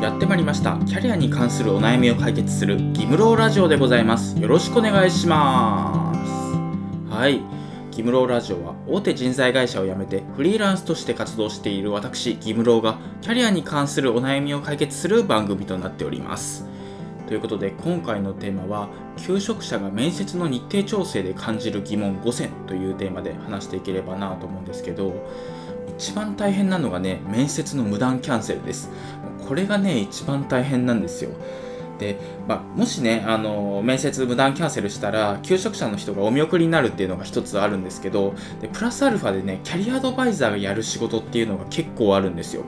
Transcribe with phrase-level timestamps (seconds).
[0.00, 0.78] やってまいりました。
[0.86, 4.38] キャリアに関するお悩みを解決するギムローラジオでございます。
[4.40, 7.12] よろしくお願いします。
[7.12, 7.40] はい。
[7.90, 16.64] ギムローラジオは大手人材会社を辞めてフリーランスとして活動している私ギムローがキャリアに関するお悩みを解決する番組となっております。
[17.26, 25.12] ということで今回のテーマは求職者が面接の日程調整で感じる疑問5選というテーマで話していければなと思うんですけど
[25.98, 28.88] 一番大変なのがね面接の無断キャンセルです。
[29.46, 31.30] これがね一番大変なんですよ。
[31.98, 32.16] で、
[32.46, 42.64] まあ、もしねあの面接無断キャンセルしたら求職者の人がお見送りになるっていうのが一つあるんですけどでプラスアルファでねキャリアアドバイザーがやる仕事っていうのが結構あるんですよ。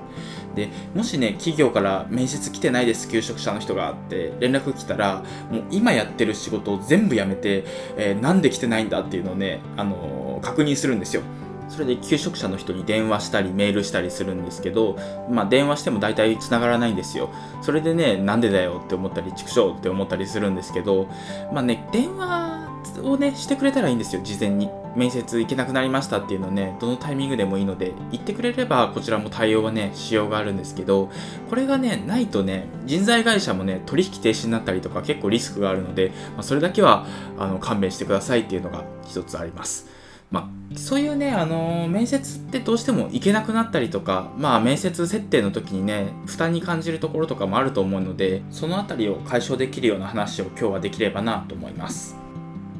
[0.57, 7.65] でもしね企業から面接来てないです求職者の人がって連絡来たらもう今やってる仕事を全部やめて、
[7.97, 11.23] えー、なんで来てないんだっていうのをね、あのー、確認するんですよ。
[11.71, 14.99] それで求職者の人に電話したりメールしたりするんですけど、
[15.31, 17.31] まあ、電話しても大体繋がらないんですよ。
[17.63, 21.09] それでね、なんでだよって思ったり、畜生って思ったりするんですけど、
[21.53, 22.69] まあね、電話
[23.03, 24.69] をね、してくれたらいいんですよ、事前に。
[24.97, 31.11] 面接行けなくなりましたっていうのね、どのタイミングでもいいので、言ってくれればこちらも対応はね、しようがあるんですけど、
[31.49, 37.07] これがね、ないとね、人材会社もね、取引停止になったりとか結構リスクがあるので、まあ、それだけは
[37.39, 40.00] あの勘弁してくださいっていうのが一つあります。
[40.31, 52.17] まあ、そういうね、あのー、面接ってどうしても行けなくなったりとか、まあ、面接設定の時にね、負担に感じるところとかもあると思うので、そのあたりを解消できるような話を今日はできればなと思います。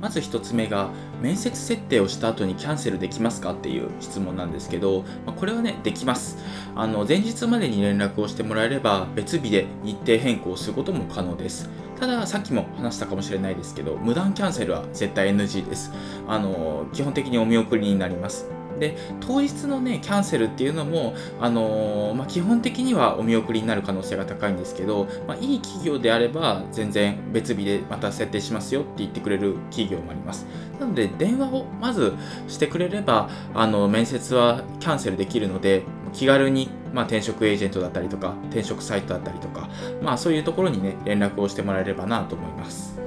[0.01, 0.91] まず1つ目が、
[1.21, 6.39] 面接設定をした後にキャンセルできますかっていう質問なんですけど、まあ、これはね、できます。
[6.75, 11.69] あの、前日までに連絡をしてもらえれば、別日で日程変更することも可能です。
[12.01, 15.93] ただ、さっきも話したかもしれないですけど、無断キャンセルは絶対 NG です。
[16.27, 18.47] あの、基本的にお見送りになります。
[18.81, 30.47] で当日のねキャンセルっていうのも、あのー、まあ、基本的にはお見送りになる可能性が高いんですけど、まあ、いい企業であれば全然別日でまた設定しますよって言ってくれる企業もあります
[30.81, 32.15] なので電話をまず
[32.49, 35.83] してくれればあの面接はキャンセルできるので
[36.13, 39.69] 気軽にまあ、転職エージェントだったりとか転職サイトだったりとか、
[40.03, 43.01] まあ、そういうところにね連絡をしてもらえればなと思います。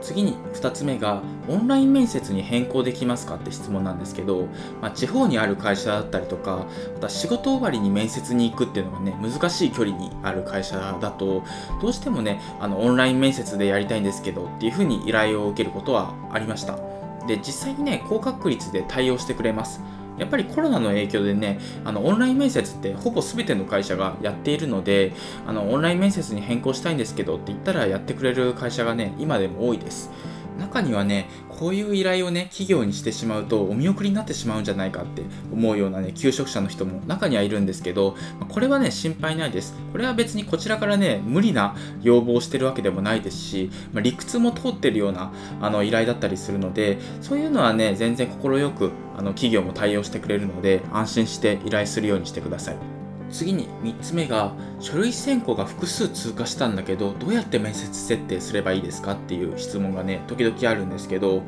[0.00, 4.46] 次に2つ目がオンライン面接に変更できますかって質問なんですけど、
[4.80, 11.42] まあ、地方にある会社だったりとかまた仕事終わりに面接に行くっていうのがね難しい距離にある会社だと
[11.82, 16.78] どうしてもねあのオンライン面接でやりたいんですけどっていうふうに依頼を受けることはありました。
[17.26, 19.82] で実際にね高確率で対応してくれます。
[20.18, 25.12] やっぱりコロナの影響でね、あのオンライン面接ってほぼ全ての会社がやっているので、
[25.46, 30.10] あのオンライン面接に変更したいんですけどって言ったらやってくれる会社がね、今でも多いです。
[30.58, 38.16] 中にはね、こういう依頼をね、企業にしてしまうとお見送りになってしまうんじゃないかって思うようなね、求職者の人も中にはいるんですけど、
[38.48, 39.74] これはね、心配ないです。
[39.92, 52.97] これは別にこちらからね、無理な要望をしてるわけでもないですし、まあ、理屈も通ってるようなあの依頼だったりするので、そういうのはね、全然快くあの企業も対応してくれるので、安心して依頼するようにしてください。
[53.30, 61.44] 次に3つ目が書類選考が複数通過したんだけどどうやって面接設定すればいいですかっていう質問がね時々あるんですけども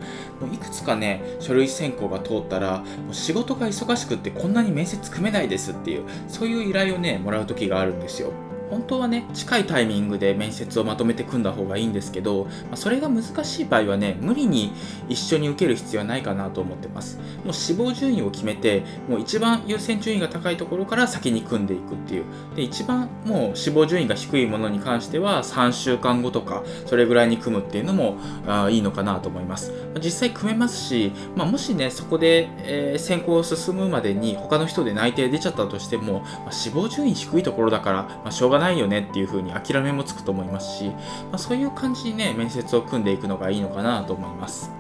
[0.51, 8.33] ういくつかね書類選考が通ったらもう仕事が忙しくってこんなに面接組めないですっていうそういう依頼をねもらう時があるんですよ。
[8.71, 14.73] 本当はね近いタイミングで面接をまとめて組んだ方がいいんですけど、まあ、それが難しい場合はね無理に
[15.09, 17.19] 一緒に受ける必要はないかなと思ってます。
[17.45, 22.25] もう志望順位を決めてもう一番優先順位が高いところから先に組んでいくっていう。
[22.55, 28.17] で一番もう志望順位が低いものに関しては3週間後とかそれぐらいに組むっていうのも
[28.47, 29.73] あいいのかなと思います。
[30.03, 40.95] 実際組めますし、まあ、もしねそこで、えー、選考を進むまでに他の人で内定出ちゃったとしても、まあ、志望順位低いところだから、まあ、しょうがないよねっていう風に諦めもつくと思いますし、ま
[41.33, 44.71] あ、そういう感じにね、面接を組んでいくのがいいのかなと思います。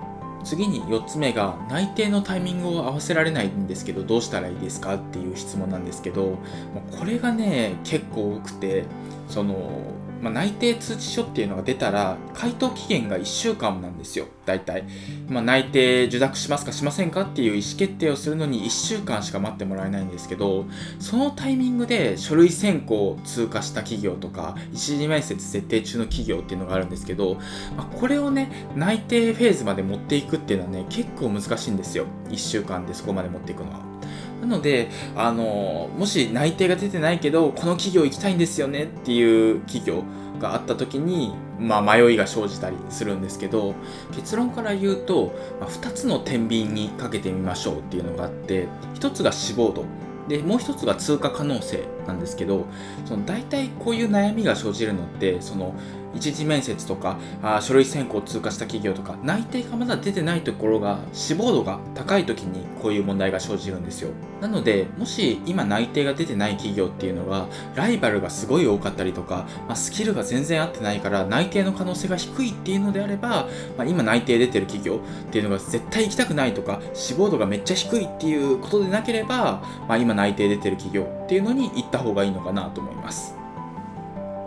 [0.44, 6.38] 次に4つ目が内定のタイミングを合わせられないんですけどどうしたらいいですかっていう質問なんですけど
[6.98, 8.84] これがね結構多くて
[9.28, 9.82] その
[10.20, 14.84] まあ、内定通知書っていうのが出たら、回答期限が1週間なんですよ、大体。
[15.28, 20.66] まあ、内定受諾しますかしませんかっていう意思決定をするのに1週間しか待ってもらえないんですけど、
[20.98, 27.36] そのタイミングで書類選考を通過した企業とか、一次面接設定中の企業っていうのがあるんですけど、
[27.76, 32.06] まあ、これをね、内定フェーズまで持っていくっていうのはね、結構難しいんですよ。
[32.28, 33.89] 1週間でそこまで持っていくのは。
[34.40, 40.02] なので、あの、もし内定が出てないけど、この企業行きたいんですよねっていう企業
[40.40, 43.74] があった時に、まあ、迷いが生じたりするんですけど、
[44.12, 49.84] 結論から言うと、まあ、2つの天秤にかけてみましょうっていうのがあって、1つが志望度。
[50.28, 52.66] で、もう1つが通過可能性なんですけど
[53.04, 55.74] その大体こういう悩みが生じるのってその
[56.14, 64.10] 一次面接とかあ書類選考を通過した企業とか内定がまだ出てないところが志望度が高い時にこういう問題が生じるんですよ。
[64.40, 83.40] なのでもし今内定が出てない企業っていうのがライバルがすごい多かったりとか、まあ、スキルが全然合ってないから内定の可能性が低いっていうのであれば、まあ、今内定出てる企業っていうのが絶対行きたくないとか志望度がめっちゃ低いっていうことでなければ、まあ、今内定出てる企業っていうのに行った方がいいのかなと思います。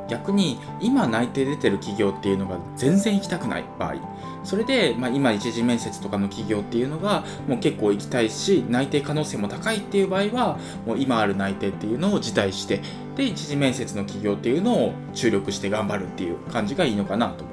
[0.09, 3.95] 逆に今内定出てる企業っていうのが全然行きたくない場合。
[4.43, 12.81] それで、まあ、今一次面接とかの企業っていうのがもう結構行きたいし内定可能性も高いっていう場合はもう今ある内定っていうのを辞退して
[13.15, 17.52] で一次面接の企業っていうのを注力して頑張るっていう感じがいいのかなと思います。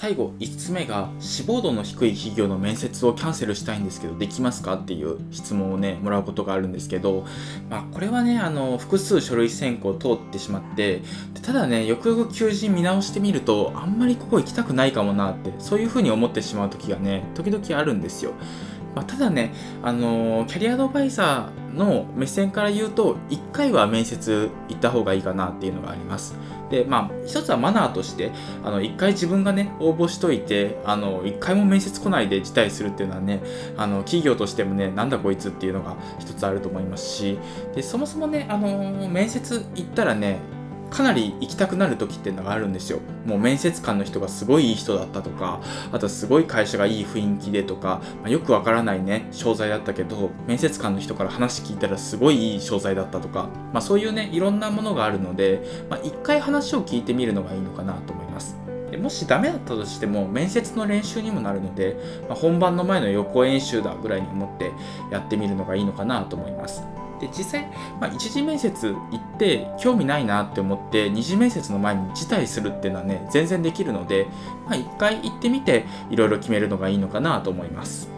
[0.00, 7.26] 最後5つ目が志望度の低い企業の面接をキャンセルしたいんですけどできますかっていう質問をねもらうことがあるんですけど、
[7.68, 11.02] まあ、これはねあの複数書類選考通ってしまって
[11.42, 18.34] ただねよくよく求人見直してみるとあんまりここ行きたくないかもなってそういうふうに思ってしまう時がね時々あるんですよ
[18.94, 19.52] まあ、ただね、
[19.82, 26.34] あの、キャリアアドバイザーの目線から言うと、1回は面接行った方がいいかなっていうのがあります。
[26.70, 28.30] で、まあ、一つはマナーとして、
[28.64, 33.40] あの、1回自分がね、応募しといて、あの、1回も面接来ないで辞退するっていうのはね、
[33.76, 37.38] あの、企業としてもね、なんだこいつっていうのが一つあると思いますし、
[37.74, 40.38] で、そもそもね、あの、面接行ったらね、
[40.90, 43.00] かなり行きたくなる時っていうのがあるんですよ。
[43.26, 45.60] もう面接官の人がすごいいい人だったとか、
[45.92, 58.56] あとすごい会社がいい雰囲気でとか、まあ、よくわからないね、商材だったけど、面接官の人から話聞いたらすごいいい商材だったとか、まあそういうね、いろんなものがあるので、まあ一回話を聞いてみるのがいいのかなと思います。
[58.90, 61.96] でもしダメだったとしても面接の練習にもなるので、
[62.26, 64.72] まあ、本番の前の予行演習だぐらいに思って
[65.10, 66.82] やってみるのがいいのかなと思います。
[67.20, 67.66] で実際、
[68.00, 74.26] まあ、一次面接行って興味ないなって思って二次面接の前に辞退するっていうのはね全然できるので、
[74.66, 78.08] まあ、回行ってみていろいろ決めるのがいいのかなと思います。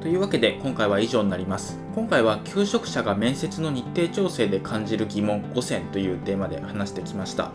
[0.00, 1.78] というわけで今回は以上になります。
[1.94, 7.50] 今回は求職者が面接の日程調整で感じる疑問5選というテーマで話してきました。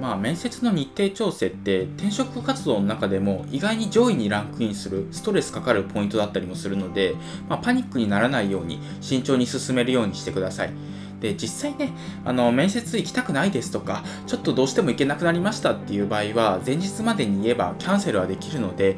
[0.00, 7.14] まあ、面接の日程調整って転職活動の中でも意外に上位にランクインするストレスかかるポイントだったりもするので、
[7.48, 10.72] まあ、パニックにならないように慎重に進めるようにしてください。
[11.20, 11.92] で実際ね
[12.24, 18.96] あの面接行きたくないですとかちょっとどうしても行けなくなりましたっていう場合は前日までに言えばキャンセルはできるので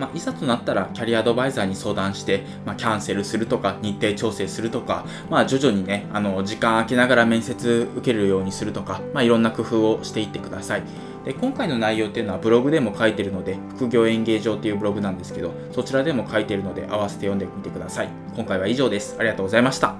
[0.00, 10.82] まあ、いざとなったらキャリアアドバイザーに相談して、まあ、キャンセルするとか日程調整するとか、まあ、徐々にねあの時間空けながら面接受けるようにするとか、まあ、いろんな工夫をしていってください。
[11.24, 18.08] で今回の内容っていうのはブログでも書いてるので副業演芸場っていうブログなんですけどそちらでも書いてるので合わせて読んでみてください。
[18.34, 19.16] 今回は以上です。
[19.18, 19.99] ありがとうございました。